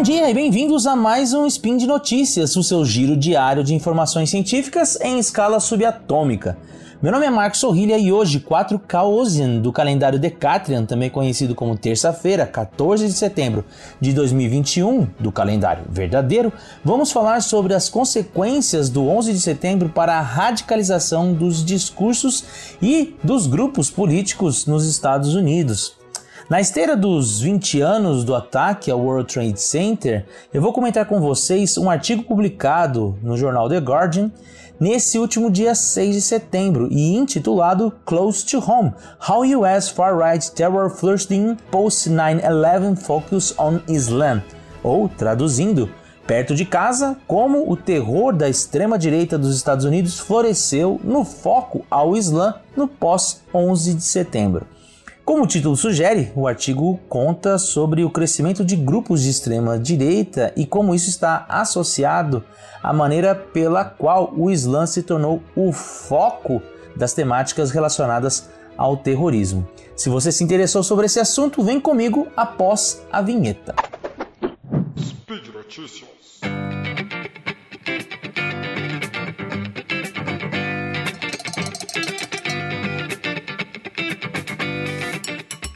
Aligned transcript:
Bom 0.00 0.04
dia 0.04 0.30
e 0.30 0.32
bem-vindos 0.32 0.86
a 0.86 0.96
mais 0.96 1.34
um 1.34 1.44
Spin 1.46 1.76
de 1.76 1.86
Notícias, 1.86 2.56
o 2.56 2.62
seu 2.62 2.86
giro 2.86 3.14
diário 3.14 3.62
de 3.62 3.74
informações 3.74 4.30
científicas 4.30 4.98
em 5.02 5.18
escala 5.18 5.60
subatômica. 5.60 6.56
Meu 7.02 7.12
nome 7.12 7.26
é 7.26 7.30
Marcos 7.30 7.60
Sorrilha 7.60 7.98
e 7.98 8.10
hoje, 8.10 8.40
4 8.40 8.78
Caosian 8.78 9.58
do 9.58 9.70
calendário 9.70 10.18
Decatrian, 10.18 10.86
também 10.86 11.10
conhecido 11.10 11.54
como 11.54 11.76
terça-feira, 11.76 12.46
14 12.46 13.08
de 13.08 13.12
setembro 13.12 13.62
de 14.00 14.14
2021, 14.14 15.06
do 15.20 15.30
calendário 15.30 15.84
verdadeiro, 15.90 16.50
vamos 16.82 17.12
falar 17.12 17.42
sobre 17.42 17.74
as 17.74 17.90
consequências 17.90 18.88
do 18.88 19.06
11 19.06 19.34
de 19.34 19.40
setembro 19.40 19.90
para 19.90 20.18
a 20.18 20.22
radicalização 20.22 21.34
dos 21.34 21.62
discursos 21.62 22.42
e 22.80 23.14
dos 23.22 23.46
grupos 23.46 23.90
políticos 23.90 24.64
nos 24.64 24.86
Estados 24.86 25.34
Unidos. 25.34 25.99
Na 26.50 26.60
esteira 26.60 26.96
dos 26.96 27.40
20 27.40 27.80
anos 27.80 28.24
do 28.24 28.34
ataque 28.34 28.90
ao 28.90 28.98
World 28.98 29.32
Trade 29.32 29.60
Center, 29.60 30.26
eu 30.52 30.60
vou 30.60 30.72
comentar 30.72 31.06
com 31.06 31.20
vocês 31.20 31.78
um 31.78 31.88
artigo 31.88 32.24
publicado 32.24 33.16
no 33.22 33.36
jornal 33.36 33.68
The 33.68 33.78
Guardian 33.78 34.32
nesse 34.80 35.16
último 35.16 35.48
dia 35.48 35.76
6 35.76 36.16
de 36.16 36.20
setembro 36.20 36.88
e 36.90 37.14
intitulado 37.14 37.92
Close 38.04 38.44
to 38.46 38.58
Home: 38.58 38.92
How 39.28 39.42
US 39.60 39.90
Far-Right 39.90 40.50
Terror 40.50 40.90
Flourishing 40.90 41.56
Post 41.70 42.10
9/11 42.10 42.96
Focus 42.96 43.54
on 43.56 43.78
Islam, 43.86 44.42
ou 44.82 45.08
traduzindo, 45.08 45.88
perto 46.26 46.52
de 46.52 46.64
casa, 46.64 47.16
como 47.28 47.70
o 47.70 47.76
terror 47.76 48.32
da 48.32 48.48
extrema-direita 48.48 49.38
dos 49.38 49.54
Estados 49.54 49.84
Unidos 49.84 50.18
floresceu 50.18 51.00
no 51.04 51.24
foco 51.24 51.86
ao 51.88 52.16
Islã 52.16 52.56
no 52.76 52.88
pós 52.88 53.40
11 53.54 53.94
de 53.94 54.02
setembro. 54.02 54.66
Como 55.30 55.44
o 55.44 55.46
título 55.46 55.76
sugere, 55.76 56.32
o 56.34 56.48
artigo 56.48 56.98
conta 57.08 57.56
sobre 57.56 58.02
o 58.02 58.10
crescimento 58.10 58.64
de 58.64 58.74
grupos 58.74 59.22
de 59.22 59.30
extrema 59.30 59.78
direita 59.78 60.52
e 60.56 60.66
como 60.66 60.92
isso 60.92 61.08
está 61.08 61.46
associado 61.48 62.44
à 62.82 62.92
maneira 62.92 63.32
pela 63.32 63.84
qual 63.84 64.34
o 64.36 64.50
Islã 64.50 64.86
se 64.86 65.04
tornou 65.04 65.40
o 65.54 65.70
foco 65.72 66.60
das 66.96 67.12
temáticas 67.12 67.70
relacionadas 67.70 68.50
ao 68.76 68.96
terrorismo. 68.96 69.68
Se 69.94 70.08
você 70.08 70.32
se 70.32 70.42
interessou 70.42 70.82
sobre 70.82 71.06
esse 71.06 71.20
assunto, 71.20 71.62
vem 71.62 71.80
comigo 71.80 72.26
após 72.36 73.00
a 73.12 73.22
vinheta. 73.22 73.72
Speed 74.98 75.54
Notícias. 75.54 76.19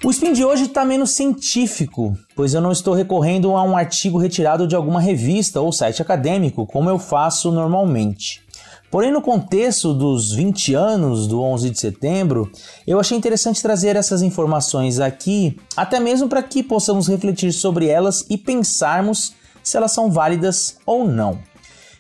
O 0.05 0.11
spin 0.11 0.35
de 0.35 0.45
hoje 0.45 0.65
está 0.65 0.85
menos 0.85 1.13
científico, 1.13 2.15
pois 2.37 2.53
eu 2.53 2.61
não 2.61 2.71
estou 2.71 2.93
recorrendo 2.93 3.57
a 3.57 3.63
um 3.63 3.75
artigo 3.75 4.19
retirado 4.19 4.67
de 4.67 4.77
alguma 4.77 5.01
revista 5.01 5.63
ou 5.63 5.73
site 5.73 6.03
acadêmico, 6.03 6.67
como 6.67 6.91
eu 6.91 6.99
faço 6.99 7.51
normalmente. 7.51 8.43
Porém, 8.91 9.11
no 9.11 9.23
contexto 9.23 9.95
dos 9.95 10.31
20 10.35 10.75
anos 10.75 11.27
do 11.27 11.41
11 11.41 11.71
de 11.71 11.81
setembro, 11.81 12.53
eu 12.87 13.01
achei 13.01 13.17
interessante 13.17 13.63
trazer 13.63 13.97
essas 13.97 14.21
informações 14.21 15.01
aqui, 15.01 15.57
até 15.75 15.99
mesmo 15.99 16.29
para 16.29 16.43
que 16.43 16.63
possamos 16.63 17.09
refletir 17.09 17.51
sobre 17.51 17.87
elas 17.87 18.27
e 18.29 18.37
pensarmos 18.37 19.33
se 19.63 19.75
elas 19.75 19.93
são 19.93 20.11
válidas 20.11 20.77
ou 20.85 21.09
não. 21.09 21.39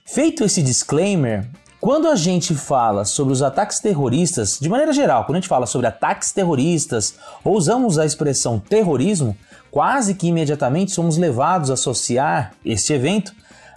Feito 0.05 0.45
esse 0.45 0.63
disclaimer, 0.63 1.49
quando 1.85 2.09
a 2.09 2.17
gente 2.17 2.55
fala 2.55 3.05
sobre 3.05 3.35
os 3.35 3.43
ataques 3.43 3.79
terroristas, 3.79 4.59
de 4.59 4.71
maneira 4.71 4.91
geral, 4.91 5.27
quando 5.27 5.37
a 5.37 5.41
gente 5.41 5.51
fala 5.51 5.67
sobre 5.67 5.87
ataques 5.87 6.33
terroristas 6.33 7.15
ou 7.45 7.55
usamos 7.55 7.99
a 7.99 8.07
expressão 8.07 8.59
terrorismo, 8.59 9.37
quase 9.71 10.15
que 10.15 10.29
imediatamente 10.29 10.93
somos 10.93 11.19
levados 11.19 11.71
a 11.71 11.75
associar 11.75 12.55
este 12.65 12.95
evento 12.95 13.35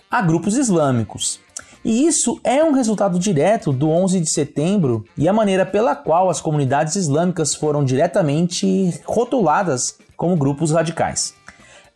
a 0.09 0.21
grupos 0.21 0.55
islâmicos. 0.55 1.41
E 1.83 2.07
isso 2.07 2.39
é 2.45 2.63
um 2.63 2.71
resultado 2.71 3.19
direto 3.19 3.73
do 3.73 3.89
11 3.89 4.21
de 4.21 4.29
setembro 4.29 5.03
e 5.17 5.27
a 5.27 5.33
maneira 5.33 5.65
pela 5.65 5.93
qual 5.93 6.29
as 6.29 6.39
comunidades 6.39 6.95
islâmicas 6.95 7.55
foram 7.55 7.83
diretamente 7.83 9.01
rotuladas 9.05 9.97
como 10.15 10.37
grupos 10.37 10.71
radicais. 10.71 11.33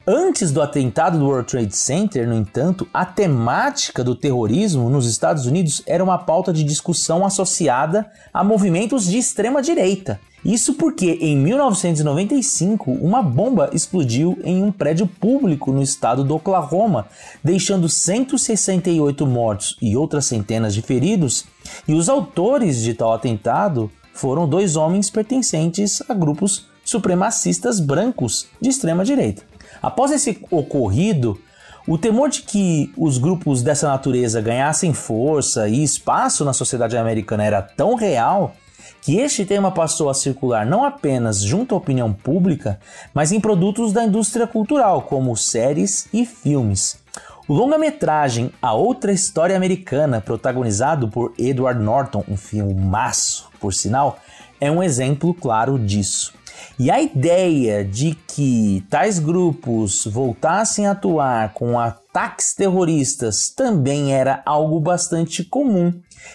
Antes 0.05 0.51
do 0.51 0.63
atentado 0.63 1.19
do 1.19 1.27
World 1.27 1.47
Trade 1.47 1.75
Center, 1.75 2.27
no 2.27 2.33
entanto, 2.33 2.87
a 2.91 3.05
temática 3.05 4.03
do 4.03 4.15
terrorismo 4.15 4.89
nos 4.89 5.05
Estados 5.05 5.45
Unidos 5.45 5.83
era 5.85 6.03
uma 6.03 6.17
pauta 6.17 6.51
de 6.51 6.63
discussão 6.63 7.23
associada 7.23 8.09
a 8.33 8.43
movimentos 8.43 9.05
de 9.05 9.19
extrema 9.19 9.61
direita. 9.61 10.19
Isso 10.43 10.73
porque 10.73 11.19
em 11.21 11.37
1995 11.37 12.89
uma 12.93 13.21
bomba 13.21 13.69
explodiu 13.73 14.39
em 14.43 14.63
um 14.63 14.71
prédio 14.71 15.05
público 15.05 15.71
no 15.71 15.83
estado 15.83 16.23
do 16.23 16.33
Oklahoma, 16.33 17.05
deixando 17.43 17.87
168 17.87 19.27
mortos 19.27 19.77
e 19.79 19.95
outras 19.95 20.25
centenas 20.25 20.73
de 20.73 20.81
feridos, 20.81 21.45
e 21.87 21.93
os 21.93 22.09
autores 22.09 22.81
de 22.81 22.95
tal 22.95 23.13
atentado 23.13 23.91
foram 24.15 24.49
dois 24.49 24.75
homens 24.75 25.11
pertencentes 25.11 26.01
a 26.09 26.13
grupos 26.15 26.65
supremacistas 26.83 27.79
brancos 27.79 28.47
de 28.59 28.69
extrema 28.69 29.05
direita. 29.05 29.50
Após 29.81 30.11
esse 30.11 30.39
ocorrido, 30.49 31.39
o 31.87 31.97
temor 31.97 32.29
de 32.29 32.43
que 32.43 32.91
os 32.95 33.17
grupos 33.17 33.63
dessa 33.63 33.87
natureza 33.87 34.39
ganhassem 34.39 34.93
força 34.93 35.67
e 35.67 35.83
espaço 35.83 36.45
na 36.45 36.53
sociedade 36.53 36.95
americana 36.95 37.43
era 37.43 37.61
tão 37.61 37.95
real 37.95 38.53
que 39.01 39.17
este 39.17 39.43
tema 39.45 39.71
passou 39.71 40.09
a 40.09 40.13
circular 40.13 40.65
não 40.65 40.83
apenas 40.83 41.41
junto 41.41 41.73
à 41.73 41.77
opinião 41.77 42.13
pública, 42.13 42.79
mas 43.13 43.31
em 43.31 43.39
produtos 43.39 43.91
da 43.91 44.03
indústria 44.03 44.45
cultural, 44.45 45.01
como 45.01 45.35
séries 45.35 46.07
e 46.13 46.23
filmes. 46.23 46.99
O 47.47 47.53
longa-metragem 47.53 48.51
A 48.61 48.73
Outra 48.73 49.11
História 49.11 49.57
Americana, 49.57 50.21
protagonizado 50.21 51.07
por 51.07 51.33
Edward 51.37 51.81
Norton, 51.81 52.23
um 52.27 52.37
filmaço, 52.37 53.49
por 53.59 53.73
sinal, 53.73 54.19
é 54.59 54.71
um 54.71 54.83
exemplo 54.83 55.33
claro 55.33 55.79
disso. 55.79 56.33
E 56.79 56.89
a 56.89 57.01
ideia 57.01 57.83
de 57.83 58.15
que 58.15 58.85
tais 58.89 59.19
grupos 59.19 60.05
voltassem 60.05 60.87
a 60.87 60.91
atuar 60.91 61.53
com 61.53 61.79
ataques 61.79 62.53
terroristas 62.53 63.49
também 63.49 64.13
era 64.13 64.41
algo 64.45 64.79
bastante 64.79 65.43
comum. 65.43 65.93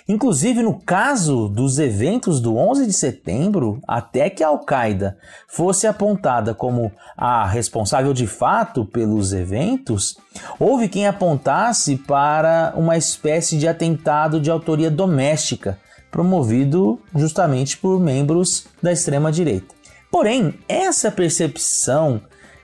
Inclusive, 0.09 0.63
no 0.63 0.79
caso 0.81 1.49
dos 1.49 1.79
eventos 1.79 2.41
do 2.41 2.57
11 2.57 2.87
de 2.87 2.93
setembro, 2.93 3.81
até 3.87 4.31
que 4.31 4.43
a 4.43 4.49
Al-Qaeda 4.49 5.17
fosse 5.49 5.87
apontada 5.87 6.55
como 6.55 6.93
a 7.17 7.47
responsável 7.47 8.13
de 8.13 8.27
fato 8.27 8.85
pelos 8.85 9.33
eventos, 9.33 10.17
houve 10.59 10.89
quem 10.89 11.07
apontasse 11.07 11.97
para 11.97 12.73
uma 12.77 12.97
espécie 12.97 13.59
de 13.59 13.69
atentado 13.69 14.41
de 14.41 14.51
autoria 14.51 14.91
doméstica, 14.91 15.79
promovido 16.11 17.01
justamente 17.15 17.77
por 17.77 18.01
membros 18.01 18.67
da 18.83 18.93
extrema-direita. 18.93 19.75
Porém, 20.11 20.55
essa 20.69 21.11
percepção 21.11 22.21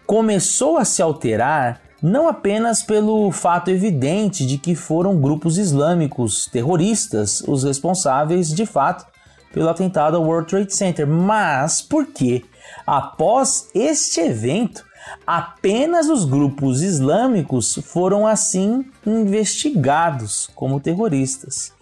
começou 0.06 0.78
a 0.78 0.84
se 0.84 1.02
alterar 1.02 1.80
não 2.02 2.28
apenas 2.28 2.82
pelo 2.82 3.30
fato 3.30 3.70
evidente 3.70 4.44
de 4.44 4.58
que 4.58 4.74
foram 4.74 5.20
grupos 5.20 5.56
islâmicos 5.56 6.46
terroristas 6.46 7.40
os 7.46 7.62
responsáveis 7.62 8.52
de 8.52 8.66
fato 8.66 9.06
pelo 9.52 9.68
atentado 9.68 10.16
ao 10.16 10.24
World 10.24 10.48
Trade 10.48 10.74
Center, 10.74 11.06
mas 11.06 11.80
porque 11.80 12.44
após 12.86 13.68
este 13.74 14.20
evento 14.20 14.84
apenas 15.26 16.08
os 16.08 16.24
grupos 16.24 16.82
islâmicos 16.82 17.78
foram 17.84 18.26
assim 18.26 18.84
investigados 19.06 20.48
como 20.54 20.80
terroristas. 20.80 21.72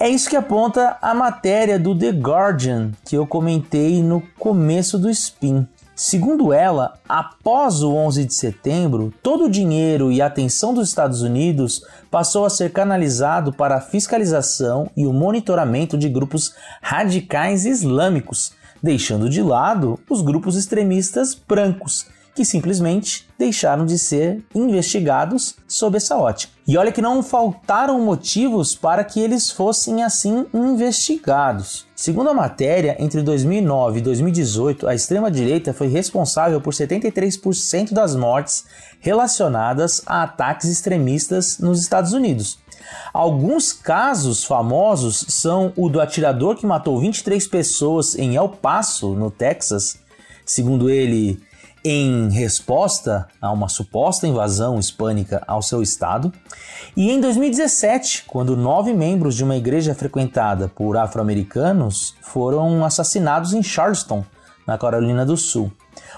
É 0.00 0.08
isso 0.08 0.30
que 0.30 0.36
aponta 0.36 0.96
a 1.02 1.12
matéria 1.12 1.76
do 1.76 1.92
The 1.92 2.10
Guardian 2.10 2.92
que 3.04 3.16
eu 3.16 3.26
comentei 3.26 4.00
no 4.00 4.22
começo 4.38 4.96
do 4.96 5.10
spin. 5.10 5.66
Segundo 5.92 6.52
ela, 6.52 6.94
após 7.08 7.82
o 7.82 7.92
11 7.92 8.24
de 8.24 8.32
setembro, 8.32 9.12
todo 9.20 9.46
o 9.46 9.50
dinheiro 9.50 10.12
e 10.12 10.22
atenção 10.22 10.72
dos 10.72 10.88
Estados 10.88 11.22
Unidos 11.22 11.82
passou 12.12 12.44
a 12.44 12.50
ser 12.50 12.72
canalizado 12.72 13.52
para 13.52 13.78
a 13.78 13.80
fiscalização 13.80 14.88
e 14.96 15.04
o 15.04 15.12
monitoramento 15.12 15.98
de 15.98 16.08
grupos 16.08 16.54
radicais 16.80 17.66
islâmicos, 17.66 18.52
deixando 18.80 19.28
de 19.28 19.42
lado 19.42 19.98
os 20.08 20.22
grupos 20.22 20.54
extremistas 20.54 21.34
brancos, 21.34 22.06
que 22.38 22.44
simplesmente 22.44 23.28
deixaram 23.36 23.84
de 23.84 23.98
ser 23.98 24.44
investigados 24.54 25.56
sob 25.66 25.96
essa 25.96 26.16
ótica. 26.16 26.52
E 26.68 26.78
olha 26.78 26.92
que 26.92 27.02
não 27.02 27.20
faltaram 27.20 28.00
motivos 28.00 28.76
para 28.76 29.02
que 29.02 29.18
eles 29.18 29.50
fossem 29.50 30.04
assim 30.04 30.46
investigados. 30.54 31.84
Segundo 31.96 32.30
a 32.30 32.34
matéria, 32.34 32.94
entre 33.00 33.22
2009 33.22 33.98
e 33.98 34.02
2018, 34.02 34.86
a 34.86 34.94
extrema-direita 34.94 35.72
foi 35.72 35.88
responsável 35.88 36.60
por 36.60 36.72
73% 36.72 37.92
das 37.92 38.14
mortes 38.14 38.66
relacionadas 39.00 40.00
a 40.06 40.22
ataques 40.22 40.68
extremistas 40.68 41.58
nos 41.58 41.80
Estados 41.80 42.12
Unidos. 42.12 42.60
Alguns 43.12 43.72
casos 43.72 44.44
famosos 44.44 45.26
são 45.28 45.72
o 45.74 45.88
do 45.88 46.00
atirador 46.00 46.54
que 46.54 46.64
matou 46.64 47.00
23 47.00 47.48
pessoas 47.48 48.14
em 48.14 48.36
El 48.36 48.48
Paso, 48.48 49.16
no 49.16 49.28
Texas. 49.28 49.98
Segundo 50.46 50.88
ele, 50.88 51.42
em 51.90 52.28
resposta 52.28 53.26
a 53.40 53.50
uma 53.50 53.66
suposta 53.66 54.26
invasão 54.26 54.78
hispânica 54.78 55.42
ao 55.46 55.62
seu 55.62 55.82
estado, 55.82 56.30
e 56.94 57.10
em 57.10 57.18
2017, 57.18 58.24
quando 58.26 58.54
nove 58.54 58.92
membros 58.92 59.34
de 59.34 59.42
uma 59.42 59.56
igreja 59.56 59.94
frequentada 59.94 60.68
por 60.68 60.98
afro-americanos 60.98 62.14
foram 62.20 62.84
assassinados 62.84 63.54
em 63.54 63.62
Charleston, 63.62 64.22
na 64.66 64.76
Carolina 64.76 65.24
do 65.24 65.34
Sul. 65.34 65.72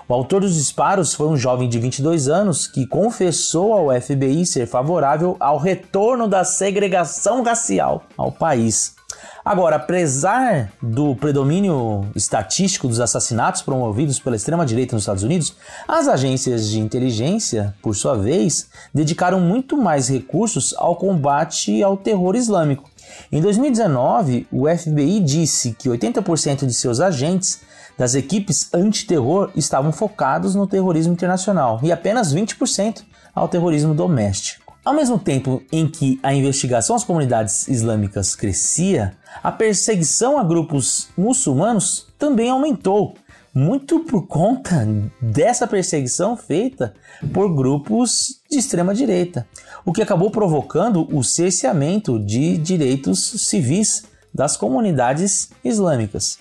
O 0.08 0.12
autor 0.12 0.40
dos 0.40 0.56
disparos 0.56 1.14
foi 1.14 1.28
um 1.28 1.36
jovem 1.36 1.68
de 1.68 1.78
22 1.78 2.28
anos 2.28 2.66
que 2.66 2.84
confessou 2.84 3.72
ao 3.72 4.00
FBI 4.00 4.44
ser 4.44 4.66
favorável 4.66 5.36
ao 5.38 5.56
retorno 5.56 6.26
da 6.26 6.42
segregação 6.42 7.44
racial 7.44 8.02
ao 8.16 8.32
país. 8.32 8.96
Agora, 9.44 9.76
apesar 9.76 10.70
do 10.82 11.16
predomínio 11.16 12.06
estatístico 12.14 12.86
dos 12.86 13.00
assassinatos 13.00 13.62
promovidos 13.62 14.18
pela 14.18 14.36
extrema-direita 14.36 14.94
nos 14.94 15.02
Estados 15.02 15.22
Unidos, 15.22 15.56
as 15.88 16.08
agências 16.08 16.68
de 16.68 16.78
inteligência, 16.78 17.74
por 17.80 17.96
sua 17.96 18.16
vez, 18.16 18.68
dedicaram 18.92 19.40
muito 19.40 19.78
mais 19.78 20.08
recursos 20.08 20.74
ao 20.76 20.94
combate 20.94 21.82
ao 21.82 21.96
terror 21.96 22.36
islâmico. 22.36 22.90
Em 23.32 23.40
2019, 23.40 24.46
o 24.52 24.66
FBI 24.68 25.20
disse 25.20 25.72
que 25.72 25.88
80% 25.88 26.66
de 26.66 26.74
seus 26.74 27.00
agentes 27.00 27.60
das 27.96 28.14
equipes 28.14 28.68
antiterror 28.74 29.50
estavam 29.56 29.90
focados 29.90 30.54
no 30.54 30.66
terrorismo 30.66 31.14
internacional 31.14 31.80
e 31.82 31.90
apenas 31.90 32.34
20% 32.34 33.02
ao 33.34 33.48
terrorismo 33.48 33.94
doméstico. 33.94 34.59
Ao 34.82 34.94
mesmo 34.94 35.18
tempo 35.18 35.62
em 35.70 35.86
que 35.86 36.18
a 36.22 36.32
investigação 36.32 36.96
às 36.96 37.04
comunidades 37.04 37.68
islâmicas 37.68 38.34
crescia, 38.34 39.12
a 39.42 39.52
perseguição 39.52 40.38
a 40.38 40.44
grupos 40.44 41.08
muçulmanos 41.16 42.06
também 42.18 42.48
aumentou, 42.48 43.14
muito 43.54 44.00
por 44.00 44.26
conta 44.26 44.88
dessa 45.20 45.66
perseguição 45.66 46.34
feita 46.34 46.94
por 47.32 47.54
grupos 47.54 48.40
de 48.50 48.58
extrema 48.58 48.94
direita, 48.94 49.46
o 49.84 49.92
que 49.92 50.00
acabou 50.00 50.30
provocando 50.30 51.06
o 51.14 51.22
cerceamento 51.22 52.18
de 52.18 52.56
direitos 52.56 53.18
civis 53.48 54.04
das 54.32 54.56
comunidades 54.56 55.50
islâmicas. 55.62 56.38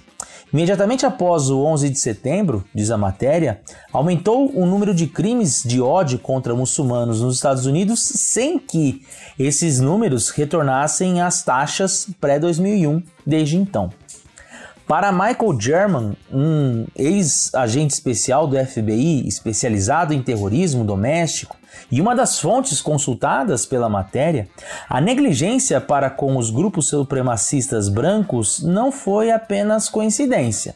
Imediatamente 0.51 1.05
após 1.05 1.49
o 1.49 1.61
11 1.61 1.89
de 1.89 1.99
setembro, 1.99 2.65
diz 2.73 2.89
a 2.89 2.97
matéria, 2.97 3.61
aumentou 3.93 4.51
o 4.55 4.65
número 4.65 4.95
de 4.95 5.05
crimes 5.05 5.61
de 5.63 5.79
ódio 5.79 6.17
contra 6.17 6.55
muçulmanos 6.55 7.21
nos 7.21 7.35
Estados 7.35 7.67
Unidos 7.67 7.99
sem 7.99 8.57
que 8.57 9.05
esses 9.37 9.79
números 9.79 10.29
retornassem 10.29 11.21
às 11.21 11.43
taxas 11.43 12.07
pré-2001 12.19 13.03
desde 13.25 13.57
então. 13.57 13.91
Para 14.87 15.11
Michael 15.11 15.59
German, 15.59 16.13
um 16.33 16.87
ex-agente 16.95 17.93
especial 17.93 18.47
do 18.47 18.57
FBI 18.57 19.27
especializado 19.27 20.15
em 20.15 20.23
terrorismo 20.23 20.83
doméstico 20.83 21.58
e 21.91 21.99
uma 21.99 22.15
das 22.15 22.39
fontes 22.39 22.81
consultadas 22.81 23.65
pela 23.65 23.89
matéria, 23.89 24.47
a 24.87 25.01
negligência 25.01 25.79
para 25.81 26.09
com 26.09 26.37
os 26.37 26.49
grupos 26.49 26.87
supremacistas 26.87 27.89
brancos 27.89 28.61
não 28.61 28.91
foi 28.91 29.31
apenas 29.31 29.89
coincidência. 29.89 30.75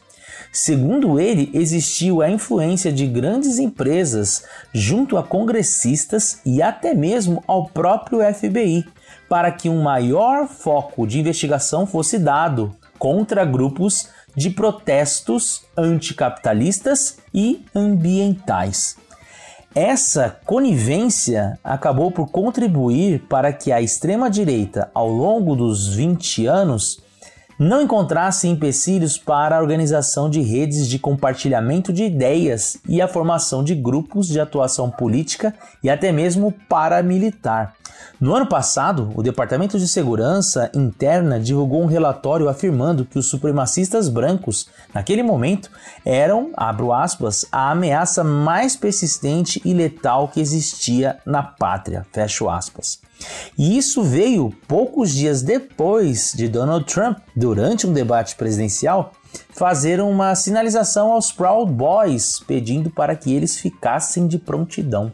Segundo 0.52 1.18
ele, 1.18 1.50
existiu 1.52 2.22
a 2.22 2.30
influência 2.30 2.92
de 2.92 3.06
grandes 3.06 3.58
empresas 3.58 4.44
junto 4.72 5.16
a 5.16 5.22
congressistas 5.22 6.40
e 6.44 6.62
até 6.62 6.94
mesmo 6.94 7.42
ao 7.46 7.66
próprio 7.66 8.20
FBI 8.32 8.84
para 9.28 9.50
que 9.50 9.68
um 9.68 9.82
maior 9.82 10.46
foco 10.46 11.06
de 11.06 11.18
investigação 11.18 11.86
fosse 11.86 12.18
dado 12.18 12.74
contra 12.98 13.44
grupos 13.44 14.08
de 14.36 14.50
protestos 14.50 15.62
anticapitalistas 15.76 17.18
e 17.32 17.64
ambientais. 17.74 18.96
Essa 19.74 20.36
conivência 20.46 21.58
acabou 21.64 22.12
por 22.12 22.30
contribuir 22.30 23.24
para 23.28 23.52
que 23.52 23.72
a 23.72 23.82
extrema-direita, 23.82 24.88
ao 24.94 25.08
longo 25.08 25.56
dos 25.56 25.88
20 25.88 26.46
anos, 26.46 27.00
não 27.64 27.80
encontrasse 27.80 28.46
empecilhos 28.46 29.16
para 29.16 29.56
a 29.56 29.60
organização 29.60 30.28
de 30.28 30.40
redes 30.42 30.86
de 30.86 30.98
compartilhamento 30.98 31.92
de 31.92 32.04
ideias 32.04 32.76
e 32.86 33.00
a 33.00 33.08
formação 33.08 33.64
de 33.64 33.74
grupos 33.74 34.28
de 34.28 34.38
atuação 34.38 34.90
política 34.90 35.54
e 35.82 35.88
até 35.88 36.12
mesmo 36.12 36.52
paramilitar. 36.68 37.74
No 38.20 38.34
ano 38.34 38.46
passado, 38.46 39.10
o 39.14 39.22
Departamento 39.22 39.78
de 39.78 39.88
Segurança 39.88 40.70
Interna 40.74 41.40
divulgou 41.40 41.82
um 41.82 41.86
relatório 41.86 42.48
afirmando 42.48 43.04
que 43.04 43.18
os 43.18 43.28
supremacistas 43.28 44.08
brancos, 44.08 44.68
naquele 44.92 45.22
momento, 45.22 45.70
eram, 46.04 46.50
abro 46.56 46.92
aspas, 46.92 47.46
a 47.50 47.70
ameaça 47.70 48.22
mais 48.22 48.76
persistente 48.76 49.60
e 49.64 49.72
letal 49.72 50.28
que 50.28 50.40
existia 50.40 51.18
na 51.24 51.42
pátria, 51.42 52.06
fecho 52.12 52.48
aspas. 52.48 53.00
E 53.56 53.76
isso 53.78 54.02
veio 54.02 54.52
poucos 54.66 55.12
dias 55.12 55.42
depois 55.42 56.32
de 56.34 56.48
Donald 56.48 56.84
Trump, 56.86 57.18
durante 57.34 57.86
um 57.86 57.92
debate 57.92 58.34
presidencial, 58.34 59.12
fazer 59.50 60.00
uma 60.00 60.34
sinalização 60.34 61.12
aos 61.12 61.32
Proud 61.32 61.72
Boys, 61.72 62.40
pedindo 62.46 62.90
para 62.90 63.14
que 63.16 63.32
eles 63.32 63.56
ficassem 63.56 64.26
de 64.26 64.38
prontidão. 64.38 65.12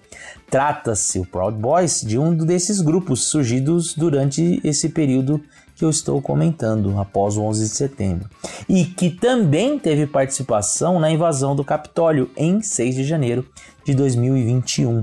Trata-se, 0.50 1.18
o 1.18 1.26
Proud 1.26 1.56
Boys, 1.58 2.00
de 2.00 2.18
um 2.18 2.34
desses 2.34 2.80
grupos 2.80 3.28
surgidos 3.28 3.94
durante 3.94 4.60
esse 4.64 4.88
período 4.88 5.40
que 5.76 5.84
eu 5.84 5.90
estou 5.90 6.20
comentando, 6.20 6.98
após 6.98 7.38
o 7.38 7.42
11 7.42 7.64
de 7.64 7.74
setembro, 7.74 8.28
e 8.68 8.84
que 8.84 9.08
também 9.08 9.78
teve 9.78 10.06
participação 10.06 11.00
na 11.00 11.10
invasão 11.10 11.56
do 11.56 11.64
Capitólio 11.64 12.30
em 12.36 12.60
6 12.60 12.96
de 12.96 13.04
janeiro 13.04 13.48
de 13.84 13.94
2021. 13.94 15.02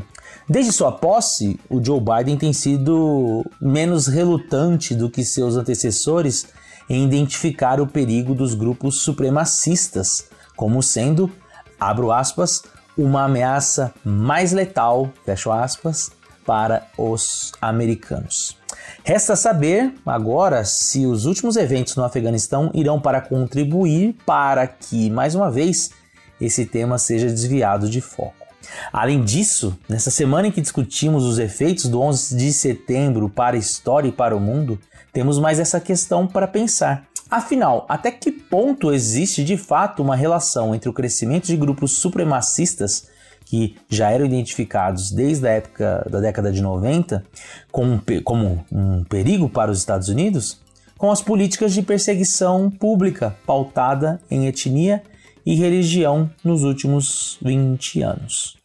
Desde 0.50 0.72
sua 0.72 0.94
posse, 0.94 1.60
o 1.70 1.84
Joe 1.84 2.00
Biden 2.00 2.38
tem 2.38 2.54
sido 2.54 3.46
menos 3.60 4.08
relutante 4.08 4.96
do 4.96 5.10
que 5.10 5.26
seus 5.26 5.58
antecessores 5.58 6.48
em 6.90 7.04
identificar 7.04 7.82
o 7.82 7.88
perigo 7.88 8.34
dos 8.34 8.54
grupos 8.54 9.02
supremacistas 9.02 10.30
como 10.56 10.82
sendo, 10.82 11.30
abro 11.78 12.14
aspas, 12.14 12.64
uma 12.98 13.26
ameaça 13.26 13.94
mais 14.06 14.54
letal, 14.54 15.12
fecho 15.26 15.52
aspas, 15.52 16.12
para 16.46 16.88
os 16.98 17.52
americanos. 17.62 18.58
Resta 19.04 19.36
saber 19.36 19.94
agora 20.06 20.64
se 20.64 21.06
os 21.06 21.26
últimos 21.26 21.58
eventos 21.58 21.98
no 21.98 22.06
Afeganistão 22.06 22.72
irão 22.74 23.02
para 23.02 23.20
contribuir 23.20 24.16
para 24.26 24.66
que, 24.66 25.10
mais 25.10 25.36
uma 25.36 25.52
vez, 25.52 25.92
esse 26.40 26.66
tema 26.66 26.98
seja 26.98 27.28
desviado 27.28 27.90
de 27.90 28.00
foco. 28.00 28.47
Além 28.92 29.24
disso, 29.24 29.78
nessa 29.88 30.12
semana 30.12 30.48
em 30.48 30.52
que 30.52 30.62
discutimos 30.62 31.24
os 31.24 31.40
efeitos 31.40 31.86
do 31.86 32.02
11 32.02 32.36
de 32.36 32.54
setembro 32.54 33.30
para 33.30 33.56
a 33.56 33.60
história 33.60 34.08
e 34.08 34.12
para 34.12 34.36
o 34.36 34.40
mundo, 34.40 34.80
temos 35.12 35.40
mais 35.40 35.60
essa 35.60 35.80
questão 35.80 36.28
para 36.28 36.48
pensar. 36.48 37.08
Afinal, 37.30 37.86
até 37.90 38.10
que 38.10 38.32
ponto 38.32 38.94
existe 38.94 39.44
de 39.44 39.58
fato 39.58 40.02
uma 40.02 40.16
relação 40.16 40.74
entre 40.74 40.90
o 40.90 40.94
crescimento 40.94 41.48
de 41.48 41.58
grupos 41.58 41.94
supremacistas 41.94 43.08
que 43.46 43.76
já 43.90 44.12
eram 44.12 44.26
identificados 44.26 45.12
desde 45.12 45.48
a 45.48 45.52
época 45.52 46.06
da 46.10 46.20
década 46.20 46.52
de 46.52 46.62
90 46.62 47.24
como, 47.72 48.02
como 48.24 48.66
um 48.72 49.04
perigo 49.04 49.50
para 49.50 49.72
os 49.72 49.80
Estados 49.80 50.10
Unidos, 50.10 50.60
com 50.98 51.12
as 51.12 51.22
políticas 51.22 51.74
de 51.74 51.82
perseguição 51.82 52.70
pública 52.70 53.36
pautada 53.46 54.20
em 54.30 54.48
etnia 54.48 55.02
e 55.46 55.56
religião 55.56 56.30
nos 56.44 56.64
últimos 56.64 57.38
20 57.42 58.02
anos. 58.02 58.57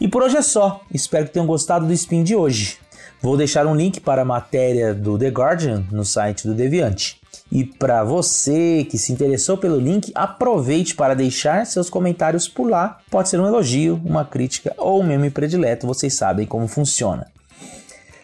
E 0.00 0.08
por 0.08 0.22
hoje 0.22 0.36
é 0.36 0.42
só. 0.42 0.80
Espero 0.92 1.26
que 1.26 1.32
tenham 1.32 1.46
gostado 1.46 1.86
do 1.86 1.92
Spin 1.92 2.22
de 2.22 2.34
hoje. 2.34 2.78
Vou 3.22 3.36
deixar 3.36 3.66
um 3.66 3.74
link 3.74 4.00
para 4.00 4.22
a 4.22 4.24
matéria 4.24 4.94
do 4.94 5.18
The 5.18 5.28
Guardian 5.28 5.84
no 5.90 6.04
site 6.04 6.46
do 6.46 6.54
Deviante. 6.54 7.20
E 7.52 7.64
para 7.64 8.04
você 8.04 8.86
que 8.88 8.96
se 8.96 9.12
interessou 9.12 9.58
pelo 9.58 9.78
link, 9.78 10.10
aproveite 10.14 10.94
para 10.94 11.14
deixar 11.14 11.66
seus 11.66 11.90
comentários 11.90 12.48
por 12.48 12.70
lá. 12.70 12.98
Pode 13.10 13.28
ser 13.28 13.40
um 13.40 13.46
elogio, 13.46 14.00
uma 14.04 14.24
crítica 14.24 14.72
ou 14.78 15.00
um 15.00 15.04
meme 15.04 15.30
predileto, 15.30 15.86
vocês 15.86 16.14
sabem 16.14 16.46
como 16.46 16.68
funciona. 16.68 17.26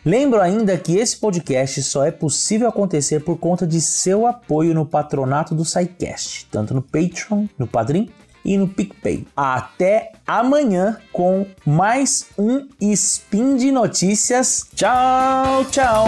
Lembro 0.05 0.41
ainda 0.41 0.79
que 0.79 0.97
esse 0.97 1.17
podcast 1.17 1.83
só 1.83 2.05
é 2.05 2.13
possível 2.13 2.69
acontecer 2.69 3.25
por 3.25 3.37
conta 3.39 3.67
de 3.67 3.81
seu 3.81 4.25
apoio 4.25 4.73
no 4.73 4.87
patronato 4.87 5.53
do 5.53 5.65
SciCast, 5.65 6.47
tanto 6.49 6.73
no 6.73 6.81
Patreon, 6.81 7.47
no 7.59 7.67
Padrim 7.67 8.09
e 8.47 8.57
no 8.57 8.69
PicPay. 8.69 9.27
Até 9.37 10.13
amanhã 10.27 10.97
com 11.13 11.47
mais 11.67 12.29
um 12.39 12.67
Spin 12.81 13.57
de 13.57 13.73
Notícias. 13.73 14.67
Tchau, 14.75 15.65
tchau! 15.67 16.07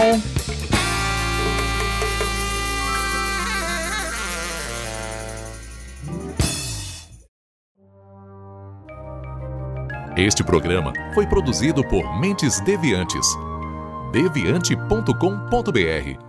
Este 10.17 10.43
programa 10.43 10.91
foi 11.13 11.27
produzido 11.27 11.87
por 11.87 12.19
Mentes 12.19 12.59
Deviantes. 12.61 13.27
deviante.com.br 14.11 16.28